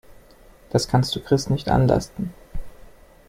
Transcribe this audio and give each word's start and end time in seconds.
Das 0.71 0.87
kannst 0.87 1.15
du 1.15 1.19
Chris 1.19 1.51
nicht 1.51 1.69
anlasten. 1.69 2.33